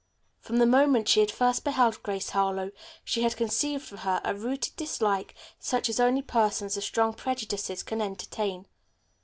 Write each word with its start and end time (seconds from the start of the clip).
From 0.39 0.57
the 0.57 0.65
moment 0.65 1.07
she 1.07 1.19
had 1.19 1.29
first 1.29 1.63
beheld 1.63 2.01
Grace 2.01 2.31
Harlowe 2.31 2.71
she 3.03 3.21
had 3.21 3.37
conceived 3.37 3.83
for 3.85 3.97
her 3.97 4.19
a 4.23 4.33
rooted 4.33 4.75
dislike 4.75 5.35
such 5.59 5.89
as 5.89 5.99
only 5.99 6.23
persons 6.23 6.75
of 6.75 6.83
strong 6.83 7.13
prejudices 7.13 7.83
can 7.83 8.01
entertain. 8.01 8.65